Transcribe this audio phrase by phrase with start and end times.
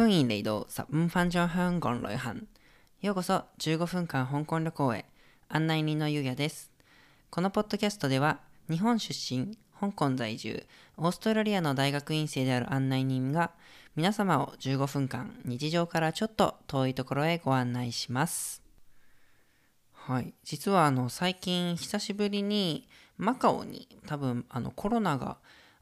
[0.00, 2.46] 歡迎嚟到十五分鐘香港旅行。
[3.02, 5.04] ようこそ15分間香港旅行へ。
[5.50, 6.72] 案内人のゆうやです。
[7.28, 8.40] このポッドキャストでは、
[8.70, 10.66] 日本出身、香港在住、
[10.96, 13.50] オーストラリアの大学院生である案内人が、
[13.94, 18.62] 皆様を15分間、日常からちょっと遠いところへご案内します。
[19.92, 20.32] はい。
[20.44, 25.36] 実は、あの、最近、久しぶりに、マカオに、多分、あの、コロナが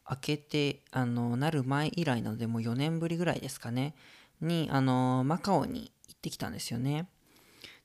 [0.09, 3.95] 明けて、あの、なる前以来なので、もう4年ぶりぐらいですかね、
[4.41, 7.09] に、あの、マカオに行ってきたんですよね。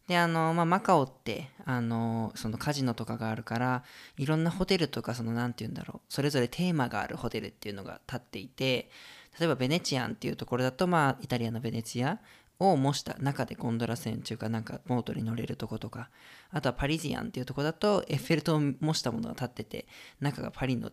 [0.07, 3.83] で、あの、まあ、マカオって、あの、そのカジノとかがあるから、
[4.17, 8.89] いろんなホテルとか、その、なんて言うんだろう、それぞれテーマがあるホテルっていうのが立っていて、
[9.39, 12.19] 例えばベネチアンっていうところだと、まあ、イタリアのベネチア
[12.59, 16.09] を模した中でゴンドラ船っていうか、なんかボートに乗れるとことか、
[16.51, 19.87] あとはパリジアンっていうとこだと、エッフェル塔を模したものが立ってて、
[20.19, 20.91] 中がパリの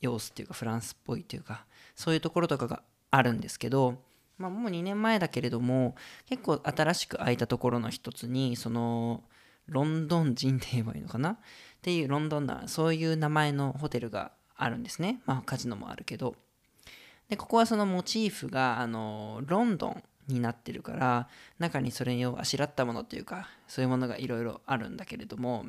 [0.00, 3.98] 様子っていうか、フランスっぽいっていうか、そういうところとかがあるんですけど、
[4.38, 5.94] まあ、もう2年前だけれども
[6.26, 9.22] 結構新しく開いたところの一つにその
[9.68, 11.32] ロンドン人って言えばいいのかな？
[11.32, 11.36] っ
[11.82, 15.20] ていうロンドンなそういう名前のホテルがあるんですね。
[15.26, 16.34] まあカジノもあるけど。
[17.28, 21.28] でここはそのモチーフがあのロンドンになってるから
[21.60, 25.66] 中にそれをあしらったものというかそういうものがいろいろあるんだけれども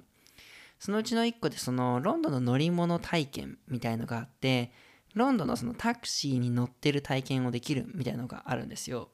[0.81, 4.71] そのうちの一個でそのロンドンの乗り物体験みたいのがあって
[5.13, 9.09] ロンドンのそのタクシーに乗ってる体験をできるみたいのがあるんですよ。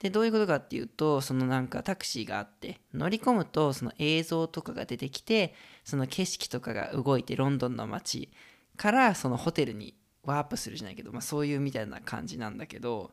[0.00, 8.30] で、どういうことかっていうと、そのなんかタクシーがあって、乗り込むとその映像とかが出てきて、その景色とかが動いてロンドンの街
[8.76, 13.12] からそのホテルにワープするじゃないけど、まあそういうみたいな感じなんだけど、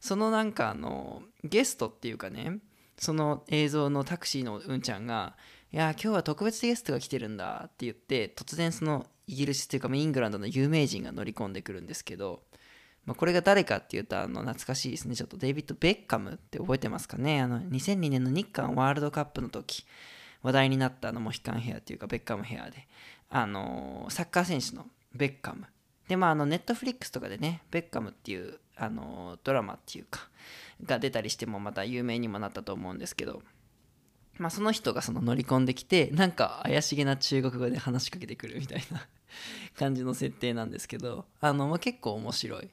[0.00, 2.58] そのなんかあの、ゲストっていうかね、
[2.98, 5.36] その映像のタクシーのうんちゃんが、
[5.70, 12.40] いや、今日は特別ゲストが来てるんだって言って、突然そのイギリスっていうか、イングランドの有名人が乗り込んでくるんですけど、
[13.04, 15.14] まあ、これが誰かっていうと、あの、懐かしいですね。
[15.14, 19.84] ちょっとデイビッド・ベッカムって覚えてますかねあの、2002年の日韓ワールドカップの時、
[20.42, 22.88] 話題になったあの、モヒカンヘアっていうか、ベッカムヘアで、
[23.28, 25.66] あの、サッカー選手のベッカム。
[26.08, 30.30] で、まあ、あの、ネットフリックスとかでね、ベッカムっていう、あの、ドラマっていうか、
[30.82, 33.42] が出たりしてもまた有名にもなったと思うんですけど、
[34.38, 39.06] まあ、その人がその乗り込んできてなんか怪しげな中国語で話しかけてくるみたいな
[39.78, 42.70] 感じの設定なんですけどあの、まあ、結構面白い。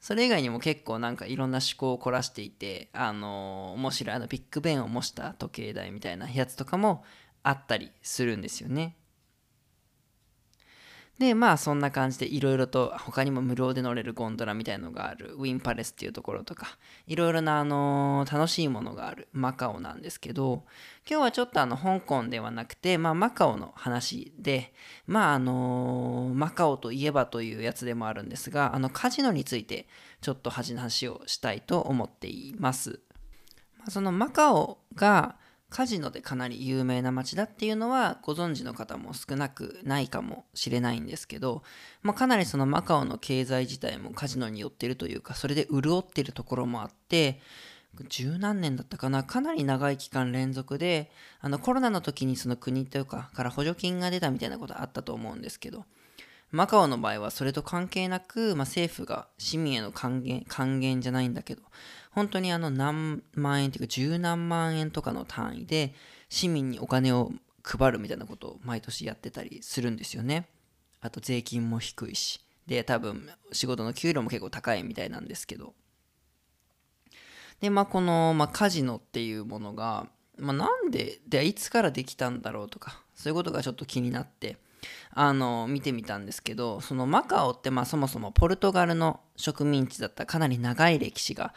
[0.00, 7.04] それ以外にも結構なんかいろんな思考を凝らしていてあの面白いあのビッグベンを模した時計台みたいなやつとかも
[7.44, 8.96] あったりするんですよね。
[11.18, 20.64] でまあそんな感じでいろいろと他にも無料で乗れるゴンドラみたいのがあるウィンパレスっていうところとかいろいろなあの楽しいものがあるマカオなんですけど
[21.08, 24.72] 今日はちょっとあの香港ではなくて、まあ、マカオの話で
[25.06, 29.86] まああのマカオといえばというやつでもあるんですがあのカジノについて
[30.22, 33.00] ちょっと話をしたいと思っています。
[33.88, 35.36] そのマカオが
[35.72, 41.62] カジノでかなり有名な街だっていうのはご存知の方も少なくないかもしれないんですけど、
[42.02, 47.40] まあ、かなりそのマカオの経済自体もカジノに寄ってるというかそれで潤ってるところもあって
[48.08, 55.84] 十何年だったかなかなり長い期間連続であのコロナの時にその国というかから補助金が出たみたいなことあったと思うんですけど
[56.50, 61.62] マカオの場合はそれと関係なく、まあ、政府が市民への還元還元じゃないんだけど
[62.12, 65.94] 本当にあの何万円っていうか十何万円とかの単位で
[66.28, 67.32] 市民にお金を
[67.64, 70.48] 配るみたいなことを毎年やってたりするんですよね。
[71.00, 72.40] あと税金も低いし。
[72.66, 75.74] で、多分仕事の給料も結構高いみたいなんですけど。
[77.60, 80.06] で、まあこの、まあ、カジノっていうものが、
[80.38, 84.58] まあ、なんで、で、いつからできたんだろうとか、そういうことがちょっと気になって、
[85.12, 91.54] あの見てみたんですけどそのマカオってまあそもそもポルトガルの植民地だったかなり長い歴史が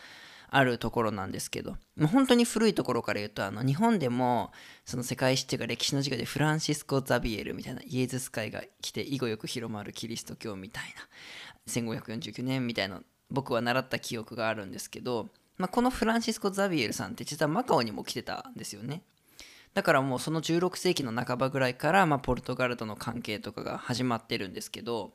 [0.56, 4.52] あるところなんですけどもう本当に古いところから言うとあの日本でも
[4.86, 19.02] その世界史っていうか歴史の授業でフランシスコ・ザビエルみたいなイエズス会が来て以後よく広まるキリスト教みたいな 1549年みたいな僕は習った記憶があるんですけど、まあ、このフランシスコ・ザビエルさんって実はマカオにも来てたんですよね。
[19.74, 25.12] だからもうその16世紀の半ばぐらいから、まあ、ポルトガルとの関係とかが始まってるんですけど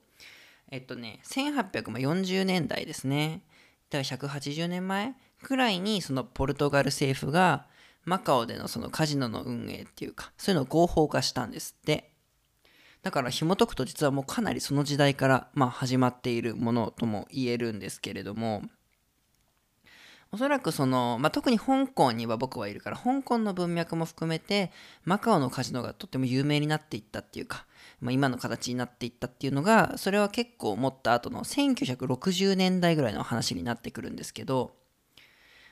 [0.70, 3.42] えっとね1840年代ですね
[3.88, 7.66] だから180年前くらいにそのポルトガル政府が
[8.04, 12.10] マカオでのそのカジノの運営っていうかそういうのを合法化したんですって。
[13.02, 18.62] だから紐解くと実はもうかなりその時代からまあ始まっているものとも言えるんですけれども
[20.32, 24.70] おそらくその、まあ、特に香港には僕はいるから香港の文脈も含めて
[25.04, 27.66] マカオのカジノがとっても有名になっていったっていうか、
[28.00, 34.72] まあ、今の形になっていったっていうのがそれは結構持った後の1960年代ぐらいの話になってくるんですけど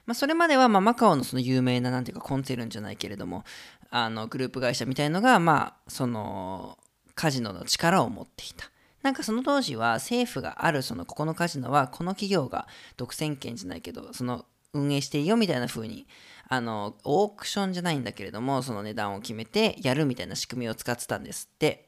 [0.09, 3.45] まあ、それまではまマカオのその有名ななんていうかコンツェルンじゃないけれども
[3.91, 6.79] あのグループ会社みたいのがまあその
[7.15, 8.71] カジノの力を持っていた。
[9.03, 12.67] なんかその当時は政府があるそのここのカジノはこの企業が
[12.97, 16.07] 独占権じゃないけどその運営していいよみたいな風に
[16.49, 21.87] あのオークションじゃないんだけれどもその値段を決めてやるみたいな仕組みを使ってたんですって。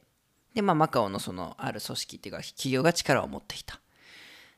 [0.52, 3.80] でまあマカオのそのある組織っていうか企業が力を持っていた。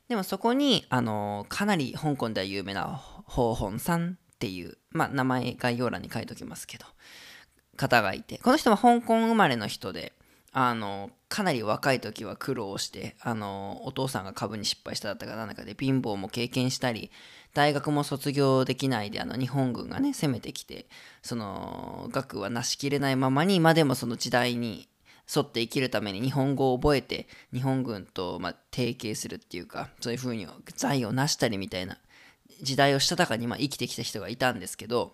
[0.09, 6.85] でもそこにあのかなり香港では有名なホーホンさんっていうまあ名前概要欄に書いておきますけど
[7.77, 10.13] 方がいてこの人は香港生まれの人で
[10.55, 17.09] あのかなり若い時は苦労してあのお父さんが株に失敗しただったかなんかで貧乏も経験したり
[17.55, 20.85] 大学も卒業できないであの日本軍がね攻めてきて
[21.23, 24.87] その学はなしきれないままに今でもその時代に
[25.35, 31.97] 沿って生きるために日本語を覚えて日本軍とま提携するっていうかそういうふうに財を成したりみたいな
[32.63, 35.13] 時代をしたたかにま生きてきた人がいたんですけど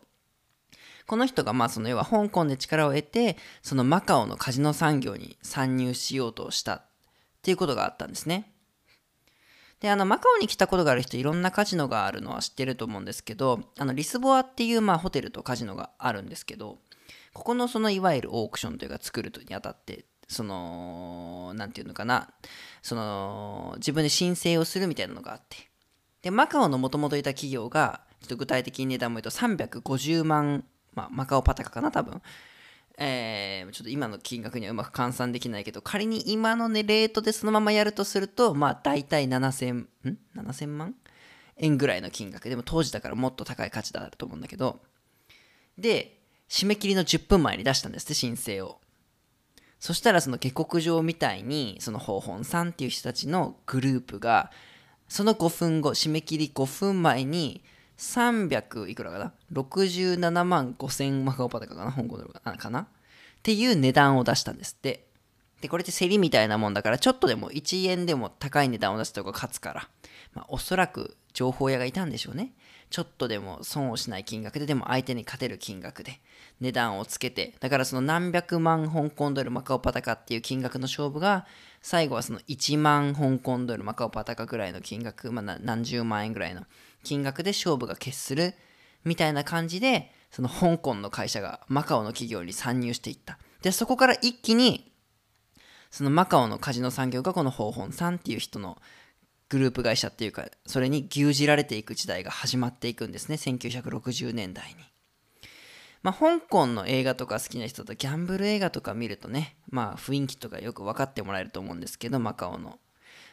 [1.08, 8.52] この人がまあその要は香港で力を得てそのマカオのカジノ産業に参入しようとしたっていうことがあったんですね。
[9.80, 16.80] で、あの、マカオに来たことがある人、いろんなカジノがあるのは知ってると思うんですけど、あの、リスボアっていう、まあ、ホテルとカジノがあるんですけど、
[17.34, 22.30] ここのその、いわゆるオークションというか、作るにあたって、その、なんていうのかな、
[22.82, 25.69] その、自分で申請をするみたいなのがあって、
[26.22, 32.22] で、マカオのもともといた企業が、ちょっと具体的に値段も言うと350万まあ、マカオパタカかな、多分。
[32.98, 39.88] えー、ちょっと今の金額にはうまく換算できないけど、仮に今のね、レートでそのままやるとすると、まあ、大体7000、ん
[40.36, 40.96] ?7000 万
[41.58, 42.50] 円ぐらいの金額。
[42.50, 44.80] でも当時だからもっと高い価値だと思うんだけど、
[45.78, 46.20] で、
[46.50, 48.80] 締め切りの10分前に出したんですって、申請を。
[49.80, 54.52] そしたらその下克上みたいに、その方本さんっていう人たちのグループが、
[55.10, 57.62] その5分後、締め切り5分前に、
[57.98, 61.92] 300いくらかな ?67 万5000マカオパタカかな？
[61.92, 62.82] 香港ドルかな？
[62.84, 62.88] っ
[63.44, 65.06] ていう値段を出したんですって。
[65.60, 69.90] で、これって競りみたいなもんだから、ちょっとでも1円でも高い値段を出した方が勝つから、
[70.34, 72.54] まあ、おそらく情報屋がいたんでしょうね。
[72.90, 76.20] ちょっとでも損をしない金額で、でも相手に勝てる金額で
[76.60, 81.46] 値段をつけて、だからその何百万香港ドルマカオパタカっていう金額の勝負が、
[81.82, 86.66] 最後はその1万香港ドルマカオパタカぐらいの金額、まあ、何十万円ぐらいの
[87.04, 88.54] 金額で勝負が決する
[89.04, 93.38] みたいな感じでその香港の会社がマカオの企業に参入していった。
[93.62, 94.92] でそこから一気に
[95.92, 98.78] そのマカオのカジノ産業がこのホーホンさんっていう人の
[99.50, 103.36] グループ会社っていうかそれに牛耳られていく時代が始まっていくんですね。
[103.36, 104.76] 1960年代に。
[106.02, 112.80] まあ香港の映画とか好きな人とギャンブル映画とか見るとねまあ雰囲気とかよく分かってもらえると思うんですけどマカオの。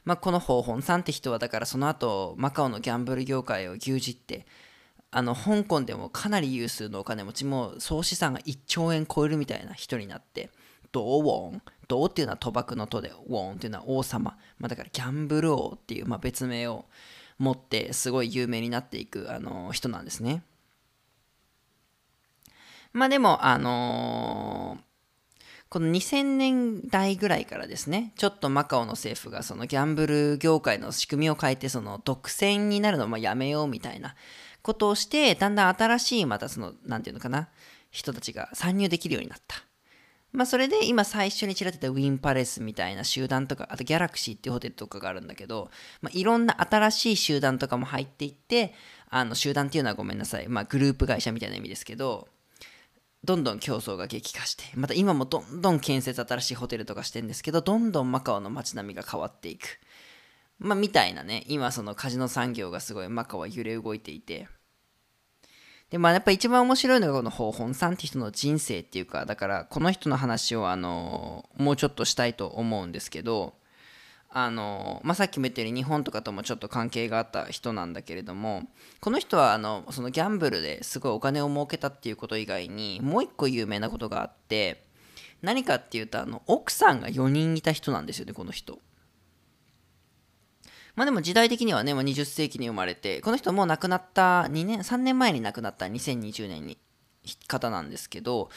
[0.05, 4.47] まあ、このホーホンさんって人はだからその後マカオのギャンブル業界を牛耳って
[5.11, 10.51] あの香港でもかなり有数のお金持ちも総資産が1兆円超えるみたいな人になって
[10.97, 11.63] ドウォン。
[11.89, 16.87] ドーっていうのは賭博の賭でウォンっていうのは王様、まあ、だからギャンブル王っていう、まあ、別名を
[17.39, 20.43] 持ってすごい有名になっていくあの人なんですね。
[22.93, 24.87] まあでもあのー
[25.69, 34.15] この2000年代ぐらいからですね、ちょっとマカオの政府がそのギャンブル業界の仕組みを変えて、その独占になるのをやめようみたいな
[34.63, 37.49] ことをして、だんだん新しいまたその、なんていうのかな、
[37.91, 39.66] 人たちが参入できるようになった。
[40.33, 45.71] まあそれで今最初にちらってたウィンパレスみたいな集団とか、あとギャラクシーっていうホテルとかがあるんだけど、
[46.03, 48.75] まあ、いろんな新しい集団とかも入っていって、
[49.09, 52.29] あの集団っていうのはごめんなさい、まあグループ会社みたいな意味ですけど、
[53.25, 59.81] どんどん競争が激化して、また今もどんどん建設新しいホテルとかしてるんですけど、どんどんマカオの街並みが変わっていく。
[60.59, 64.49] まあ、みたいなね、今そのカジノ産業がすごいマカオは揺れ動いていて、
[65.91, 73.55] で、まあやっぱ一番面白いのがこのホーホンさんって人の人生っていうか、だからこの人の話をあの、もうちょっとしたいと思うんですけど、
[74.39, 78.65] あの、まあ、さっきも言ったように日本とかともちょっと関係があった人なんだけれども
[79.01, 84.85] この人はあのそのギャンブルですごいお金を儲けたっていうこと以外にもう一個有名なことがあって
[85.41, 88.79] 何かっていうとあの奥さんが4人いた人なんですよねこの人。
[90.97, 96.79] まあでも時代的にはね、まあ、20世紀に生まれてこの人もう亡くなった2年3年前に亡くなった2020年に
[97.47, 98.51] 方なんですけど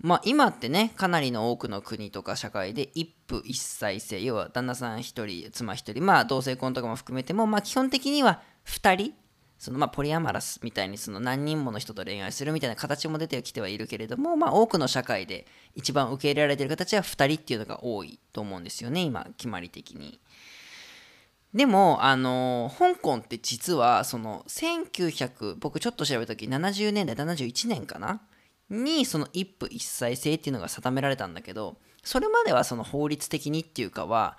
[0.00, 9.14] まあ、今ってねかなりの多くの国とか社会で一夫一妻制要は旦那さん1人妻1人まあ同性婚とかも含めても、まあ、基本的には2人
[9.58, 20.20] そのまあポリアマラスみたいにその何人もの人と恋愛するみたいな形も出てきてはいるけれども、まあ、多くの社会で一番受け入れられている形は2人っていうのが多いと思うんですよね今決まり的に。
[21.54, 28.20] でも、あの香港って実はその1900僕ちょっと調べた時70年代71年かな？
[28.70, 34.36] にその一夫一妻制っていうのが定められたんだけどそれまではその法律的にっていうかは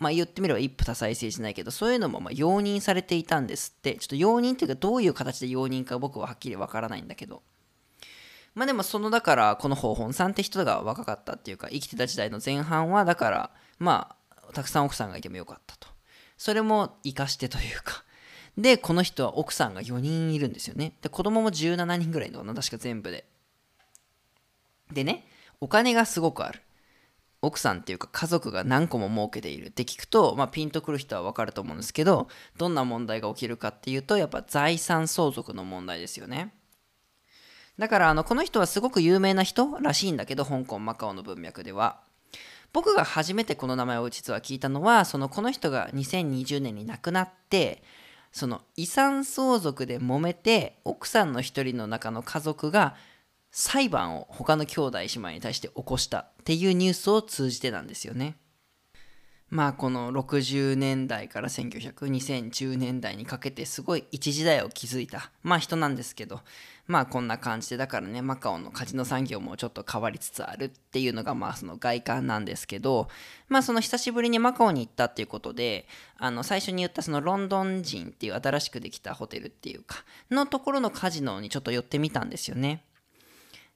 [0.00, 3.94] まあ言ってみれば一夫多妻制じゃないけどそういうのもま容認されていたんですって。
[3.94, 7.42] ちょっと容認っていうかどういう形で容認か僕ははっきりわからないんだけど。
[8.54, 15.91] まあでもそのだからこの方本さんって人が若かったっていうか生きてた時代の前半はだからまあたくさん奥さんがいてもよかったと。
[16.42, 18.02] それも生かしてというか。
[18.58, 20.92] でこの人は奥さんが4人いるんですよね。
[21.00, 23.24] で子供も17人ぐらいのかな確か全部で。
[24.92, 25.24] でね
[25.60, 26.60] お金がすごくある。
[27.42, 29.66] 奥さんっていうか家族が何個も儲けている。
[29.66, 32.26] って聞くと、まあ、ピンとくる人は分かると思うんですけど
[32.58, 36.52] どんな問題が起きるかっていうとやっぱ財産相続の問題ですよね。
[37.78, 42.00] だからあのこの人はすごく有名な人らしいんだけど香港マカオの文脈では。
[42.72, 47.82] 僕が初めてこの名前を実は聞いたのはそのこの人が2020年に亡くなって
[48.32, 52.96] その遺産相続で揉めて奥さんの一人の中の家族が
[53.50, 58.36] 裁判を他の兄弟姉妹に対して起こしたっていうニュースを通じてなんですよね。
[59.50, 66.40] まあこの60年代から1900、2010年代にかけてすごい一時代を築いた、まあ人なんですけど、
[66.86, 73.08] まあこんな感じで、だからね、マカオのカジノ産業もちょっと変わりつつあるっていうのがまあその外観なんですけど、
[73.48, 75.86] まあその久しぶりにマカオに行ったっていうことで、
[76.18, 82.84] あの最初に言ったそのロンドン人っていう新しくできたホテルっていうか、のところのカジノにちょっと寄ってみたんですよね。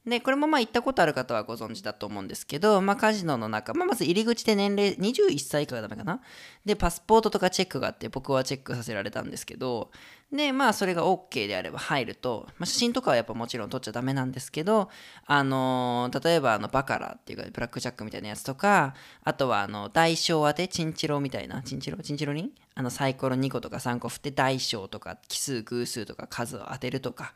[0.07, 6.21] で、これもまあ行ったことある方はご存知だと思うんですけど、まあカジノの中、まあまず入り口で年齢21歳以下がダメかな？
[6.65, 9.91] で、パスポートとかチェックがあって僕はチェックさせられたんですけど、
[10.33, 14.91] で、まあそれが OK であれば入ると、まあ、写真とかはやっぱもちろん撮っちゃダメなんですけど、
[15.27, 18.95] あのー、例えばあのバカラっていうかブラックジャックみたいなやつとか、
[19.25, 21.99] あとはあの大小当て、チンチロみたいな、チンチロ？
[21.99, 22.51] チンチロリン？
[22.77, 27.35] あのサイコロ2個とか3個振って大小とか奇数偶数とか数を当てるとか、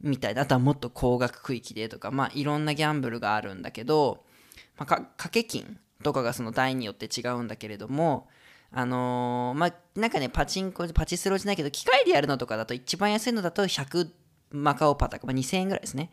[0.00, 0.42] みたいな。
[0.42, 4.24] あとはもっと高額区域でとかまあいろんなギャンブルがあるんだけど、
[4.76, 8.28] まあ、掛け金とかがその台によって違うんだけれども
[8.70, 14.10] あのー、まあなんかねパチンコパチスロじゃないけど機械でやるのとかだと一番安いのだと100
[14.50, 16.10] マカオパタカ、まあ、2000円ぐらいですね。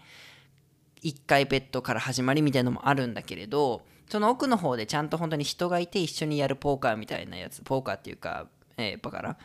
[1.03, 8.47] 1回ベッドから始まりみたいなのもあるんだけれどその奥の方でちゃんと本当に人がいて一緒にやるポーカーみたいなやつポーカーっていうか、
[8.77, 9.37] えー、バカラ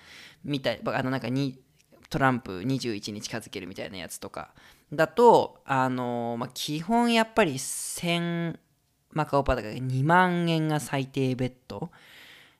[0.45, 1.59] みたいあのなんかに
[2.11, 4.51] トランプ21に近づけるみたいなやつとか
[4.93, 8.59] だと、あのまあ、基本やっぱり1000
[9.13, 11.91] マカオパタが2万円が最低ベッド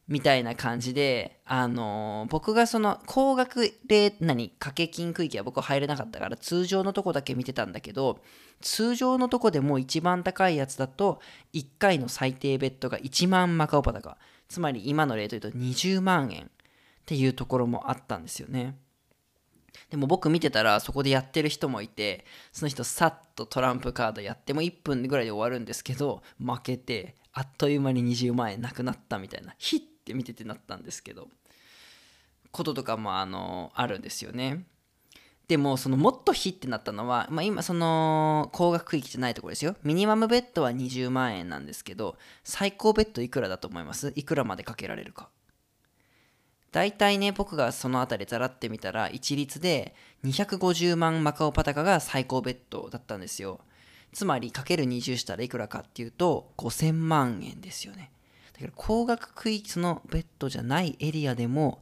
[0.07, 8.21] みたいな感じで、あの僕がその高額で何掛け金区域は僕は入れなかったから通常のとこだけ見てたんだけど
[8.61, 11.21] 通常のとこでも一番高いやつだと
[11.53, 14.17] 1回の最低ベッドが1万マカオパタカ
[14.49, 16.49] つまり今のレートで言うと20万円っ
[17.05, 18.77] ていうところもあったんですよね。
[19.91, 31.29] でも僕見てたらそこでやってる人もいてその人さっとトランプカードやっても1分ぐらいで終わるんですけど負けてあっという間に20万円なくなったみたいなヒッて見ててなったんですけど
[32.51, 34.65] こととかもあのあるんですよね。
[35.49, 39.77] でもそのもっとヒッてなったのは、まあ、今その高額区域じゃないところですよ。
[39.83, 44.13] ミニマムベッドは20万円なんですけど最高ベッドいくらだと思います？
[44.15, 45.31] いくらまでかけられるか。
[46.71, 49.95] 大体ね、僕がその辺りざらってみたら、一律で
[50.25, 53.61] 250万マカオパタカが最高ベッドだったんですよ。
[54.13, 58.11] つまり、かける20したらいくらかっていうと、5000万円ですよね。
[58.53, 61.81] だから高額区域のベッドじゃないエリアでも、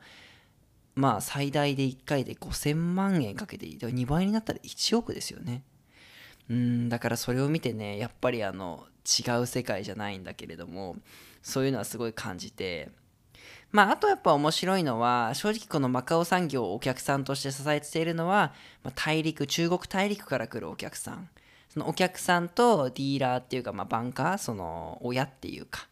[0.95, 5.63] まあ最大で1回で5000万円かけていて、2倍になったら1億ですよね。
[6.49, 10.97] うん、だからそれを見てね、やっぱりあの、違う世界じゃないんだけれども、
[11.43, 12.91] そういうのはすごい感じて、
[13.73, 21.29] まあ、あとやっぱ面白いのは、正直このマカオ産業をお客さんとして支えているのは、まあ、大陸、中国大陸から来るお客さん。
[21.69, 25.89] そのお客さんとディーラーっていうか、まあ、バンカー、その親っていうか、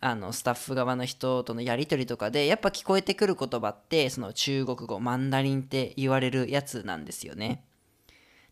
[0.00, 7.64] あのスタッフ側の人とのやり取りとかでやっぱ聞こえてくる言葉ってその中国語マンダリンって言われるやつなんですよね。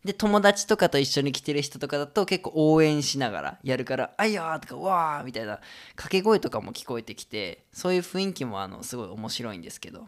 [0.05, 5.59] で、友達とかと一緒に来てる人とかだと結構応援しながらやるから、あいやーとか、わーみたいな
[5.95, 10.07] 掛け声とかも聞こえてきて、そういう雰囲気もあのすごい面白いんですけど。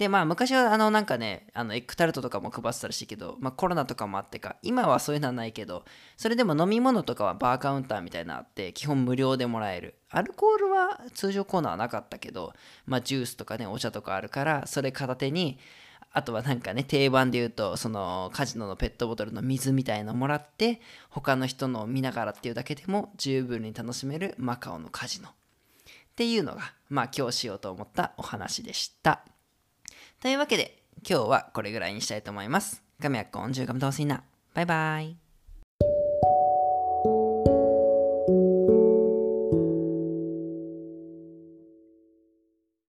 [0.00, 5.84] で、まあ昔はあのなんかね、あのエッグタルトとかも配ってたらしいけど、まあコロナとかもあってか、今はそういうのはないけど、
[6.16, 9.96] それでも飲み物とかはバーカウンターみたいなのあって、基本無料でもらえる。
[10.08, 12.54] アルコールは通常コーナーはなかったけど、
[12.86, 15.58] まあジュースとかね、お茶とかあるから、それ片手に、
[16.12, 25.28] あとはなんかね、定番で言うと、そのカジノのペットボトルの水みたいのもらって、他の人のを見ながらっていうだけでも十分に楽しめるマカオのカジノ。
[25.28, 25.32] っ
[26.16, 29.22] ていうのが、まあ今日しようと思ったお話でした。
[30.20, 32.82] というわけで、今日はこれぐらいにしたいと思います。
[33.02, 35.19] 今日咁多先啦，拜拜。